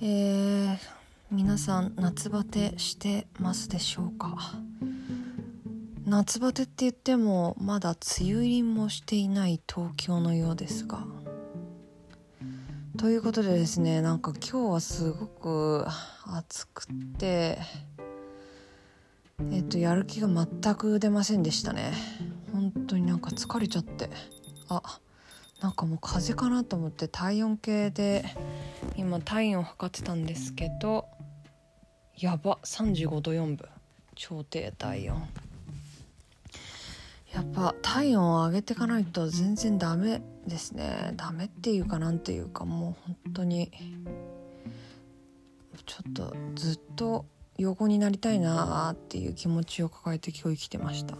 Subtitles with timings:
[0.00, 0.78] え、
[1.30, 4.36] 皆さん夏バテしてますでしょうか？
[6.06, 7.98] 夏バテって言ってもまだ梅
[8.32, 11.04] 雨入りもしていない東京のようですが。
[12.96, 15.86] ということでですねなんか今日はすごく
[16.26, 16.86] 暑く
[17.18, 17.58] て
[19.52, 21.92] えっとやる気が全く出ませんでしたね。
[22.52, 24.10] 本当になんか疲れちゃって。
[24.68, 24.82] あ
[25.60, 28.24] なんかもう風邪かなと思って体温計で
[28.98, 31.06] 今体温を測ってたんですけど
[32.16, 33.68] やば35度4分。
[34.16, 35.22] 超低体温。
[37.32, 41.12] やっぱ体温を上げていかないと全然ダメですね。
[41.16, 43.70] ダメっていうかなんていうかもう本当に
[45.86, 47.24] ちょっとずっと
[47.56, 51.16] 横になりたいなっていう気持ちを抱えて今日生きてました。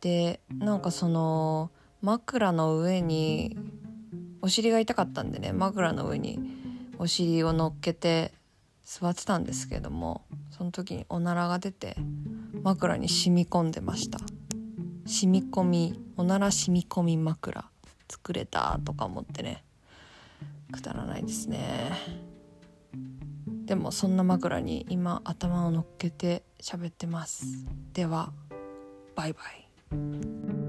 [0.00, 3.58] でなんかその枕の上に
[4.40, 6.59] お尻が痛かったんでね枕の上に
[7.00, 8.30] お尻を乗っけて
[8.84, 10.20] 座ってたんですけども
[10.50, 11.96] その時におならが出て
[12.62, 14.18] 枕に染み込んでました。
[15.06, 17.64] 染み込みおなら染み込み枕
[18.06, 19.64] 作れたとか思ってね。
[20.70, 21.90] くだらないですね。
[23.64, 27.64] でもそんな枕に今頭を乗っけて喋ってます。
[27.94, 28.30] では
[29.16, 30.59] バイバイ。